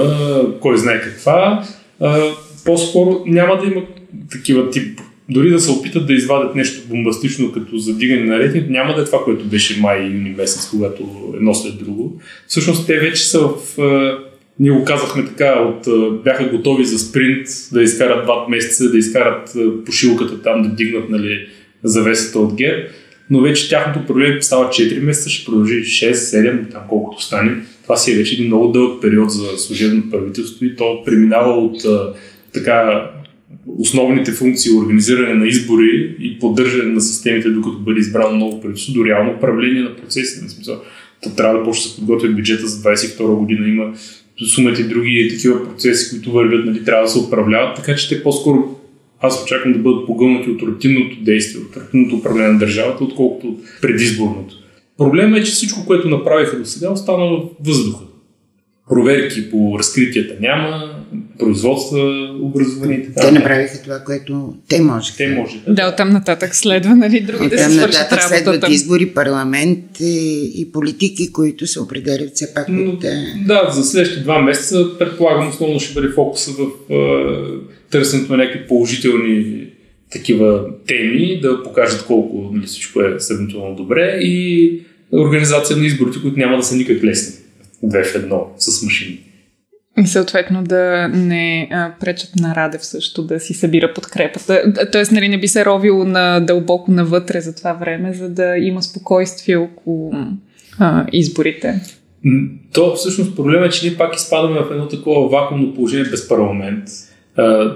[0.60, 1.64] кой знае каква
[2.64, 3.82] по-скоро няма да има
[4.30, 8.94] такива тип дори да се опитат да извадят нещо бомбастично като задигане на рейтинг, няма
[8.94, 12.20] да е това, което беше май юни месец, когато едно след друго.
[12.46, 13.56] Всъщност те вече са в...
[14.60, 15.88] Ние го казахме така, от,
[16.24, 21.46] бяха готови за спринт, да изкарат два месеца, да изкарат пошилката там, да дигнат нали,
[21.84, 22.88] завесата от гер.
[23.30, 27.56] Но вече тяхното проблем става 4 месеца, ще продължи 6, 7, там колкото стане.
[27.82, 31.84] Това си е вече един много дълъг период за служебно правителство и то преминава от
[32.52, 33.10] така
[33.78, 39.04] основните функции, организиране на избори и поддържане на системите, докато бъде избрано ново правителство, до
[39.04, 40.44] реално управление на процесите.
[40.44, 40.82] На смисъл,
[41.22, 43.68] то трябва да почне да се подготвя бюджета за 22 година.
[43.68, 43.94] Има
[44.54, 48.76] сумати други такива процеси, които вървят, нали, трябва да се управляват, така че те по-скоро
[49.20, 53.58] аз очаквам да бъдат погълнати от рутинното действие, от рутинното управление на държавата, отколкото от
[53.82, 54.54] предизборното.
[54.98, 58.04] Проблемът е, че всичко, което направиха до сега, остана в въздуха
[58.90, 60.99] проверки по разкритията няма,
[61.40, 61.98] производства,
[62.42, 63.20] образование и така.
[63.20, 65.16] Те направиха това, което те можеха.
[65.16, 65.60] Те може.
[65.68, 68.28] Да, оттам нататък следва, нали, другите да се свършат работата.
[68.28, 73.04] следват избори, парламент и, и политики, които се определят все пак Но, от...
[73.46, 76.96] Да, за следващите два месеца, предполагам, основно ще бъде фокуса в е,
[77.90, 79.66] търсенето на някакви положителни
[80.10, 84.80] такива теми, да покажат колко нали, всичко е сравнително добре и
[85.12, 87.34] организация на изборите, които няма да са никак лесни
[87.82, 89.18] две в едно с машини.
[89.98, 91.68] И съответно да не
[92.00, 94.62] пречат на Радев също да си събира подкрепата.
[94.92, 98.82] Тоест, нали, не би се ровил на дълбоко навътре за това време, за да има
[98.82, 100.12] спокойствие около
[100.78, 101.80] а, изборите.
[102.72, 106.84] То всъщност проблема е, че ние пак изпадаме в едно такова вакуумно положение без парламент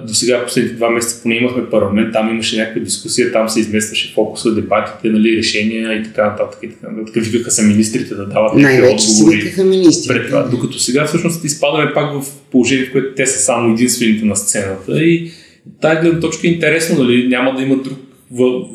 [0.06, 4.12] до сега последните два месеца поне имахме парламент, там имаше някаква дискусия, там се изместваше
[4.14, 6.58] фокуса, дебатите, нали, решения и така нататък.
[6.62, 7.24] И така нататък.
[7.24, 9.36] Викаха се министрите да дават Най-вече отговори.
[9.36, 10.14] Викаха министрите.
[10.14, 10.42] Пред това.
[10.42, 15.04] Докато сега всъщност изпадаме пак в положение, в което те са само единствените на сцената
[15.04, 15.30] и
[15.80, 17.98] тази гледна точка е интересно, нали, няма да има друг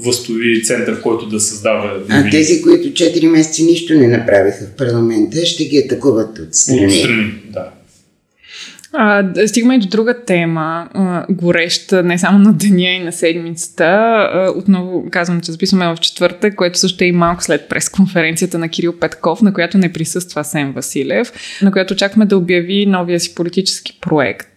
[0.06, 2.00] възстови център, който да създава.
[2.10, 6.86] А тези, които 4 месеца нищо не направиха в парламента, ще ги атакуват от страни.
[6.86, 7.70] От страни, да.
[8.94, 10.88] А, стигаме и до друга тема,
[11.30, 14.54] гореща, не само на деня и на седмицата.
[14.56, 19.00] Отново казвам, че записваме в четвъртък, което също е и малко след пресконференцията на Кирил
[19.00, 24.00] Петков, на която не присъства Сен Василев, на която очакваме да обяви новия си политически
[24.02, 24.48] проект.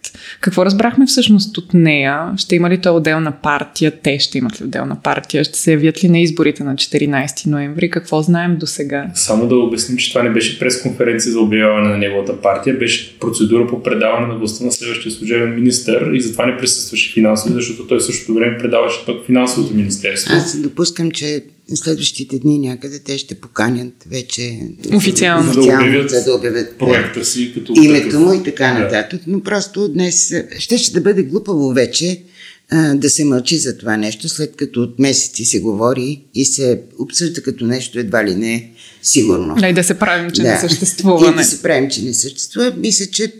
[0.41, 2.33] Какво разбрахме всъщност от нея?
[2.37, 3.91] Ще има ли то отделна партия?
[4.03, 5.43] Те ще имат ли отделна партия?
[5.43, 7.89] Ще се явят ли на изборите на 14 ноември?
[7.89, 9.07] Какво знаем до сега?
[9.13, 13.67] Само да обясним, че това не беше пресконференция за обявяване на неговата партия, беше процедура
[13.67, 18.01] по предаване на властта на следващия служебен министър и затова не присъстваше финансово, защото той
[18.01, 20.33] същото време предаваше пък финансовото министерство.
[20.33, 21.43] Аз допускам, че
[21.75, 24.59] следващите дни някъде те ще поканят вече
[24.93, 29.21] официално, за да обявят, за да обявят проекта си като името му и така нататък.
[29.25, 29.31] Да.
[29.31, 32.23] Но просто днес ще, ще да бъде глупаво вече
[32.69, 36.81] а, да се мълчи за това нещо, след като от месеци се говори и се
[36.99, 39.55] обсъжда като нещо едва ли не сигурно.
[39.55, 40.51] Да, и да се правим, че да.
[40.51, 41.31] не съществува.
[41.31, 42.73] И да се правим, че не съществува.
[42.77, 43.33] Мисля, че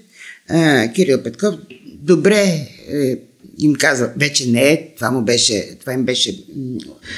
[0.49, 3.17] а, Кирил Петков добре е,
[3.59, 6.43] им казва, вече не е, това му беше, това им беше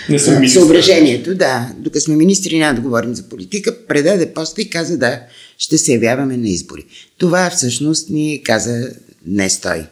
[0.10, 4.98] не съображението, да, докато сме министри няма да говорим за политика, предаде поста и каза
[4.98, 5.20] да,
[5.58, 6.86] ще се явяваме на избори.
[7.18, 8.90] Това всъщност ни каза
[9.26, 9.86] днес той.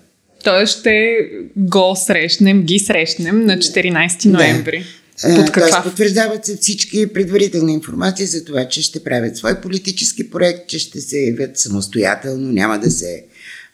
[0.43, 1.17] Тоест ще
[1.55, 4.79] го срещнем, ги срещнем на 14 ноември.
[4.79, 4.85] Да.
[5.23, 5.83] Под каква?
[5.83, 11.01] потвърждават се всички предварителни информации за това, че ще правят свой политически проект, че ще
[11.01, 13.25] се явят самостоятелно, няма да се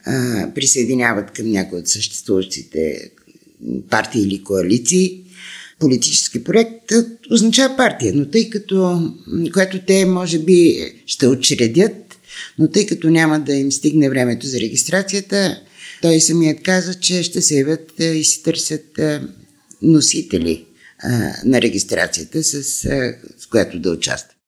[0.05, 3.11] а, присъединяват към някои от съществуващите
[3.89, 5.21] партии или коалиции.
[5.79, 6.91] Политически проект
[7.31, 9.09] означава партия, но тъй като,
[9.53, 12.17] което те може би ще учредят,
[12.59, 15.61] но тъй като няма да им стигне времето за регистрацията,
[16.01, 18.99] той самият каза, че ще се явят и си търсят
[19.81, 20.65] носители
[21.45, 22.63] на регистрацията, с,
[23.37, 24.38] с която да участват.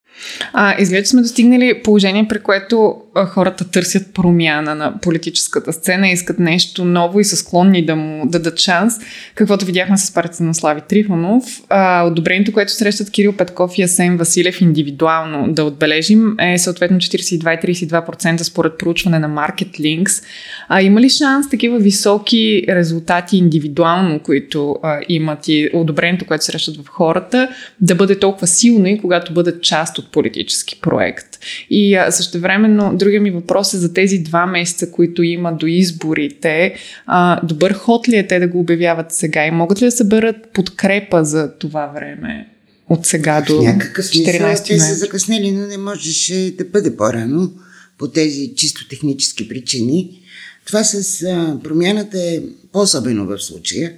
[0.53, 6.39] А, изглежда сме достигнали положение, при което а, хората търсят промяна на политическата сцена, искат
[6.39, 8.93] нещо ново и са склонни да му дадат шанс,
[9.35, 11.43] каквото видяхме с партията на Слави Трифонов.
[11.69, 17.69] А, одобрението, което срещат Кирил Петков и Асен Василев индивидуално да отбележим е съответно 42
[17.69, 20.23] и 32% според проучване на Market Links.
[20.69, 26.77] А, има ли шанс такива високи резултати индивидуално, които а, имат и одобрението, което срещат
[26.77, 27.47] в хората,
[27.81, 31.39] да бъде толкова силно и когато бъдат част от политически проект?
[31.69, 36.75] И а, същевременно другия ми въпрос е за тези два месеца, които има до изборите.
[37.05, 40.35] А, добър ход ли е те да го обявяват сега и могат ли да съберат
[40.53, 42.47] подкрепа за това време?
[42.91, 47.51] от сега до някакъв 14 те са закъснели, но не можеше да бъде по-рано
[47.97, 50.21] по тези чисто технически причини.
[50.65, 53.93] Това с а, промяната е по-особено в случая,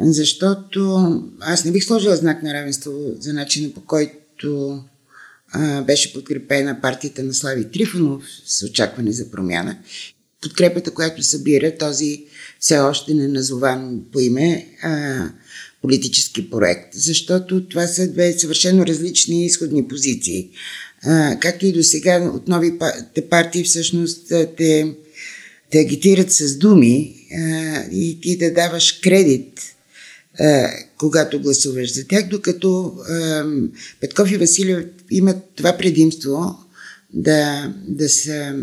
[0.00, 4.80] защото аз не бих сложила знак на равенство за начина по който
[5.86, 9.78] беше подкрепена партията на Слави Трифонов с очакване за промяна.
[10.42, 12.24] Подкрепата, която събира този
[12.60, 15.24] все още не назован по име а,
[15.82, 20.48] политически проект, защото това са две съвършено различни изходни позиции.
[21.02, 24.94] А, както и до сега от новите партии всъщност те,
[25.70, 29.60] те агитират с думи а, и ти да даваш кредит
[30.38, 30.68] а,
[31.02, 33.44] когато гласуваш за тях, докато а,
[34.00, 36.58] Петков и Василев имат това предимство
[37.12, 38.54] да, да са...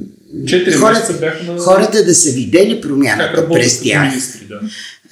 [0.80, 1.60] Хората, бяхме...
[1.60, 4.10] хората да са видели промяната през тях.
[4.10, 4.60] Министри, да.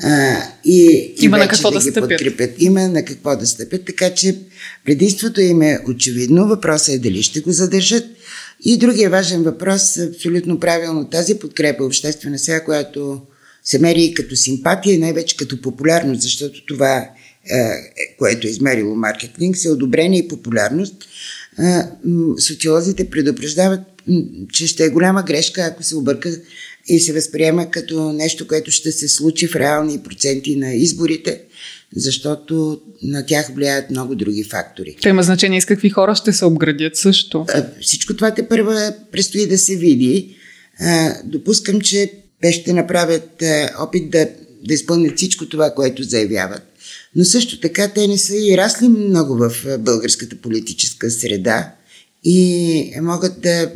[0.03, 2.09] а, и, и Има на какво да, да стъпят.
[2.09, 2.51] Подкрепят.
[2.59, 4.35] Има на какво да стъпят, така че
[4.85, 6.47] предимството им е очевидно.
[6.47, 8.05] Въпросът е дали ще го задържат.
[8.65, 13.21] И другия важен въпрос, абсолютно правилно, тази подкрепа обществена сега, която
[13.67, 17.09] се мери и като симпатия и най-вече като популярност, защото това, е,
[18.17, 20.95] което е измерило маркетинг, се одобрение и популярност.
[22.39, 23.79] Социолозите предупреждават,
[24.53, 26.41] че ще е голяма грешка, ако се обърка
[26.87, 31.41] и се възприема като нещо, което ще се случи в реални проценти на изборите,
[31.95, 34.97] защото на тях влияят много други фактори.
[35.01, 37.45] Те има значение с какви хора ще се обградят също.
[37.81, 40.35] Всичко това те първа предстои да се види.
[41.25, 43.43] Допускам, че те ще направят
[43.79, 44.29] опит да,
[44.67, 46.61] да изпълнят всичко това, което заявяват.
[47.15, 51.71] Но също така те не са и расли много в българската политическа среда
[52.23, 53.71] и могат да,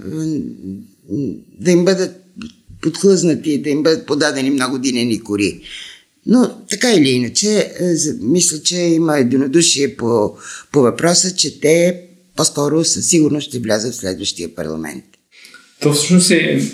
[1.60, 2.22] да им бъдат
[2.82, 5.62] подхлъзнати, да им бъдат подадени много динени кори.
[6.26, 7.72] Но така или иначе,
[8.22, 10.38] мисля, че има единодушие по,
[10.72, 12.02] по въпроса, че те
[12.36, 15.04] по-скоро със сигурност ще влязат в следващия парламент.
[15.82, 16.72] То всъщност е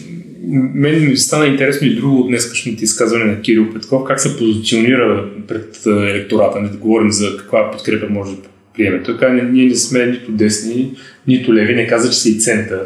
[0.49, 5.25] мен ми стана интересно и друго от днескашните изказване на Кирил Петков, как се позиционира
[5.47, 8.41] пред електората, не да говорим за каква подкрепа може да
[8.75, 9.03] приеме.
[9.03, 10.91] Той каза, ние не сме нито десни,
[11.27, 12.81] нито леви, не каза, че са и център.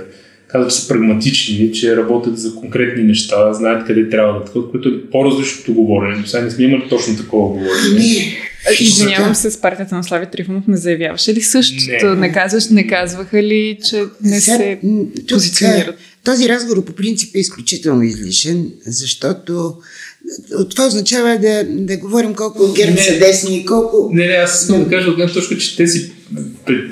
[0.48, 4.90] Каза, че са прагматични, че работят за конкретни неща, знаят къде трябва да ткат, което
[4.90, 6.22] е по-различното говорене.
[6.22, 8.06] До сега не сме имали точно такова говорене.
[8.80, 12.06] Извинявам се, с партията на Слави Трифонов не заявяваше ли същото?
[12.06, 14.80] Не, не, казваш, не казваха ли, че не се
[15.30, 15.96] позиционират?
[16.24, 19.76] Този разговор по принцип е изключително излишен, защото
[20.70, 24.10] това означава да, да говорим колко ГЕРБ са десни и колко...
[24.14, 26.12] Не, не, аз искам да кажа от гледна точка, че те си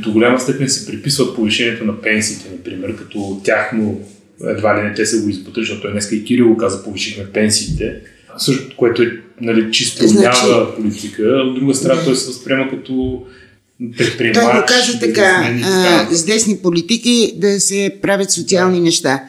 [0.02, 4.00] до голяма степен се приписват повишението на пенсиите, например, като тяхно
[4.48, 7.96] едва ли не те са го избутали, защото той днес и Кирил каза повишихме пенсиите,
[8.38, 9.12] също, което е
[9.42, 10.40] нали, чисто значи...
[10.76, 11.24] политика.
[11.24, 13.24] От друга страна той се възприема като
[14.34, 19.24] той го каза така, а, с десни политики да се правят социални неща.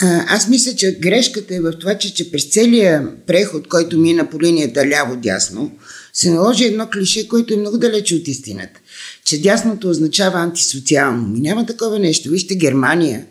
[0.00, 4.30] А, аз мисля, че грешката е в това, че, че през целия преход, който мина
[4.30, 5.70] по линията ляво-дясно,
[6.12, 8.80] се наложи едно клише, което е много далече от истината.
[9.24, 11.28] Че дясното означава антисоциално.
[11.28, 12.30] Няма такова нещо.
[12.30, 13.26] Вижте Германия,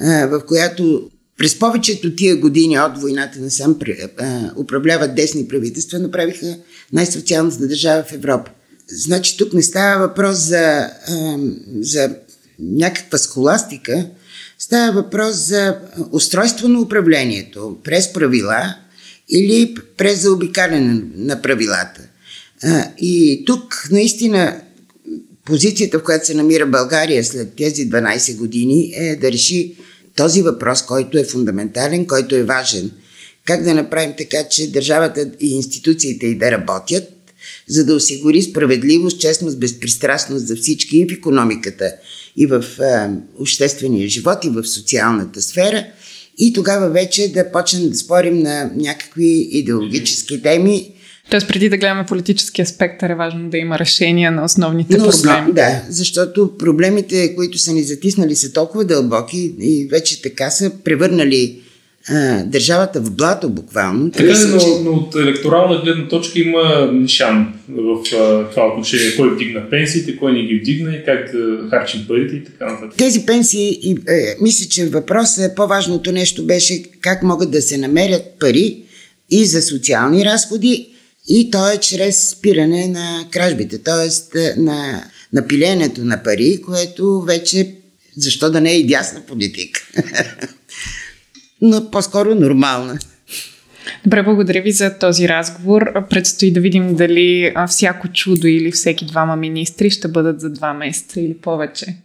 [0.00, 3.78] а, в която през повечето тия години от войната насам
[4.56, 6.56] управляват десни правителства, направиха
[6.92, 8.50] най-социалната държава в Европа.
[8.90, 10.90] Значи тук не става въпрос за,
[11.80, 12.16] за
[12.58, 14.06] някаква схоластика,
[14.58, 15.76] става въпрос за
[16.12, 18.74] устройство на управлението през правила
[19.28, 22.00] или през заобикаляне на правилата.
[22.98, 24.60] И тук наистина
[25.44, 29.76] позицията, в която се намира България след тези 12 години е да реши
[30.16, 32.90] този въпрос, който е фундаментален, който е важен.
[33.44, 37.17] Как да направим така, че държавата и институциите и да работят,
[37.68, 41.92] за да осигури справедливост, честност, безпристрастност за всички и в економиката,
[42.36, 45.84] и в а, обществения живот, и в социалната сфера.
[46.38, 50.92] И тогава вече да почнем да спорим на някакви идеологически теми.
[51.30, 55.52] Тоест, преди да гледаме политически аспектър, е важно да има решение на основните Но, проблеми.
[55.52, 61.62] Да, защото проблемите, които са ни затиснали, са толкова дълбоки и вече така са превърнали
[62.10, 64.10] а, държавата в блато, буквално.
[64.10, 69.16] Така, е, но, но от електорална гледна точка има нишан в а, това отношение.
[69.16, 72.96] Кой вдигна пенсиите, кой не ги вдигна и как да харчим парите и така нататък.
[72.96, 78.22] Тези пенсии, и, е, мисля, че въпросът, по-важното нещо беше как могат да се намерят
[78.40, 78.82] пари
[79.30, 80.88] и за социални разходи,
[81.28, 84.60] и то е чрез спиране на кражбите, т.е.
[84.60, 85.44] на, на
[85.98, 87.74] на пари, което вече,
[88.16, 89.80] защо да не е и дясна политика.
[91.62, 92.98] Но по-скоро нормална.
[94.04, 96.08] Добре, благодаря ви за този разговор.
[96.10, 101.20] Предстои да видим дали всяко чудо или всеки двама министри ще бъдат за два месеца
[101.20, 101.96] или повече.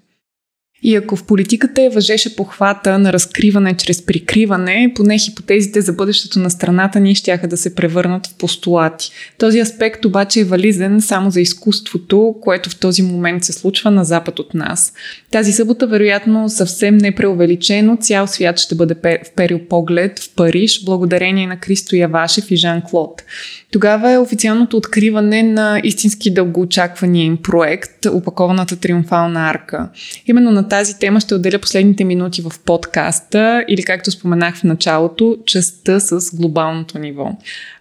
[0.83, 6.39] И ако в политиката е въжеше похвата на разкриване чрез прикриване, поне хипотезите за бъдещето
[6.39, 9.11] на страната ни ще да се превърнат в постулати.
[9.37, 14.05] Този аспект обаче е вализен само за изкуството, което в този момент се случва на
[14.05, 14.93] запад от нас.
[15.31, 18.95] Тази събота, вероятно, съвсем непреувеличено, цял свят ще бъде
[19.31, 23.23] вперил поглед в Париж, благодарение на Кристо Явашев и Жан Клод.
[23.71, 29.89] Тогава е официалното откриване на истински дългоочаквания им проект, опакованата триумфална арка.
[30.27, 35.37] Именно на тази тема ще отделя последните минути в подкаста или както споменах в началото,
[35.45, 37.31] частта с глобалното ниво.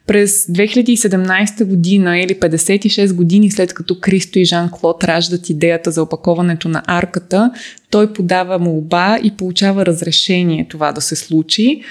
[0.07, 6.03] През 2017 година или 56 години след като Кристо и Жан Клод раждат идеята за
[6.03, 7.51] опаковането на арката,
[7.91, 11.83] той подава молба и получава разрешение това да се случи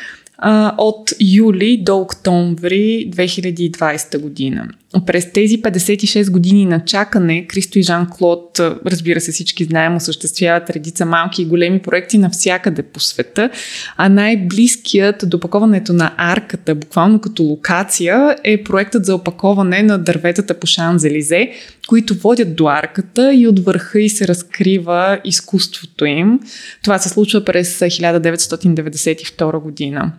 [0.78, 4.68] от юли до октомври 2020 година.
[5.06, 10.70] През тези 56 години на чакане, Кристо и Жан Клод, разбира се всички знаем, осъществяват
[10.70, 13.50] редица малки и големи проекти навсякъде по света,
[13.98, 20.60] а най-близкият до опаковането на арката, буквално като локация, е проектът за опаковане на дърветата
[20.60, 21.52] по Шанзелизе,
[21.88, 26.40] които водят до арката и от върха и се разкрива изкуството им.
[26.84, 30.12] Това се случва през 1992 година.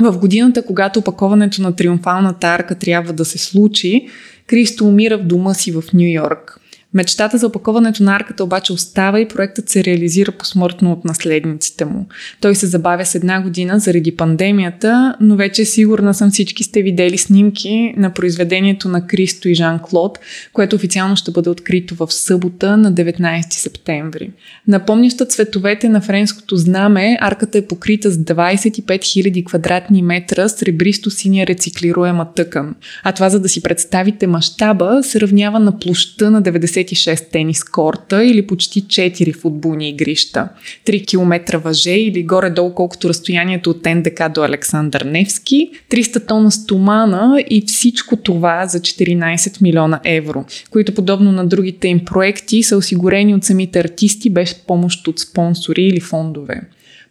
[0.00, 4.08] В годината, когато опаковането на триумфалната арка трябва да се случи,
[4.46, 6.60] Кристо умира в дома си в Нью Йорк.
[6.98, 12.06] Мечтата за опаковането на арката обаче остава и проектът се реализира посмъртно от наследниците му.
[12.40, 17.18] Той се забавя с една година заради пандемията, но вече сигурна съм всички сте видели
[17.18, 20.18] снимки на произведението на Кристо и Жан Клод,
[20.52, 24.30] което официално ще бъде открито в събота на 19 септември.
[24.68, 31.46] Напомняща цветовете на френското знаме, арката е покрита с 25 000 квадратни метра сребристо синя
[31.46, 32.74] рециклируема тъкан.
[33.04, 37.64] А това, за да си представите мащаба, се равнява на площа на 90 56 тенис
[37.64, 40.48] корта или почти 4 футболни игрища,
[40.86, 47.44] 3 км въже или горе-долу колкото разстоянието от НДК до Александър Невски, 300 тона стомана
[47.50, 53.34] и всичко това за 14 милиона евро, които подобно на другите им проекти са осигурени
[53.34, 56.60] от самите артисти без помощ от спонсори или фондове.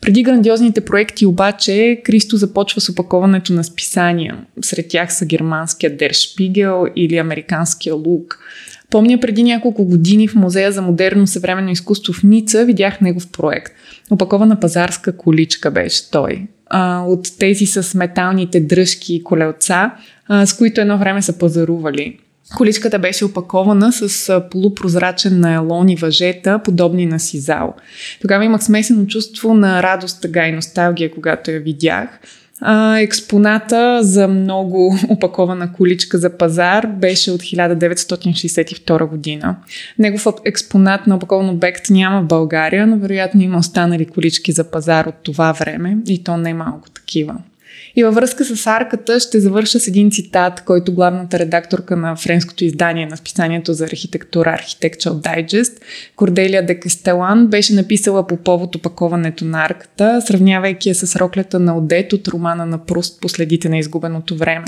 [0.02, 4.38] Преди грандиозните проекти обаче, Кристо започва с опаковането на списания.
[4.62, 8.40] Сред тях са германския Der Spiegel или американския Лук.
[8.92, 13.74] Помня преди няколко години в Музея за модерно съвременно изкуство в Ница видях негов проект.
[14.12, 16.48] Опакована пазарска количка беше той.
[16.66, 19.92] А, от тези с металните дръжки и колелца,
[20.28, 22.20] а, с които едно време са пазарували.
[22.56, 27.76] Количката беше опакована с полупрозрачен найлон и въжета, подобни на сизал.
[28.22, 32.20] Тогава имах смесено чувство на радост, тъга и носталгия, когато я видях.
[32.62, 39.56] А, експоната за много опакована количка за пазар беше от 1962 година.
[40.00, 45.06] Негов експонат на опакован обект няма в България, но вероятно има останали колички за пазар
[45.06, 47.36] от това време и то не е малко такива.
[48.00, 52.66] И във връзка с арката ще завърша с един цитат, който главната редакторка на френското
[52.66, 55.82] издание на списанието за архитектура Architectural Digest,
[56.16, 61.78] Корделия де Кастелан, беше написала по повод опаковането на арката, сравнявайки я с роклята на
[61.78, 64.66] Одет от романа на Пруст Последите на изгубеното време.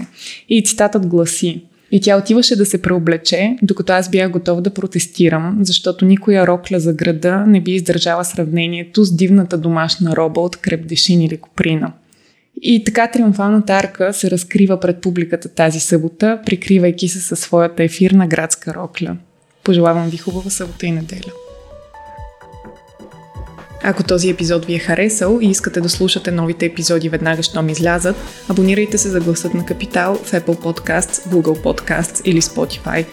[0.49, 1.61] И цитатът гласи
[1.91, 6.79] и тя отиваше да се преоблече, докато аз бях готов да протестирам, защото никоя рокля
[6.79, 11.93] за града не би издържала сравнението с дивната домашна роба от крепдешин или коприна.
[12.61, 18.27] И така триумфалната арка се разкрива пред публиката тази събота, прикривайки се със своята ефирна
[18.27, 19.17] градска рокля.
[19.63, 21.31] Пожелавам ви хубава събота и неделя.
[23.83, 28.15] Ако този епизод ви е харесал и искате да слушате новите епизоди веднага, щом излязат,
[28.49, 33.05] абонирайте се за гласът на Капитал в Apple Podcasts, Google Podcasts или Spotify.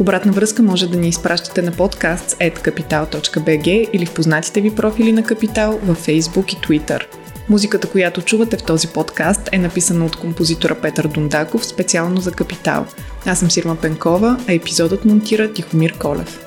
[0.00, 5.80] Обратна връзка може да ни изпращате на podcasts.capital.bg или в познатите ви профили на Капитал
[5.82, 7.02] във Facebook и Twitter–
[7.52, 12.86] Музиката, която чувате в този подкаст е написана от композитора Петър Дундаков специално за Капитал.
[13.26, 16.41] Аз съм Сирма Пенкова, а епизодът монтира Тихомир Колев.